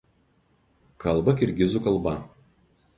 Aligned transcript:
Kalba 1.07 1.37
kirgizų 1.43 1.85
kalba. 1.89 2.19